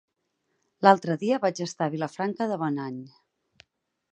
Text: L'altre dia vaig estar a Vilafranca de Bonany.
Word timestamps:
L'altre 0.87 1.17
dia 1.23 1.39
vaig 1.43 1.61
estar 1.65 1.89
a 1.89 1.93
Vilafranca 1.97 2.49
de 2.53 2.59
Bonany. 2.63 2.99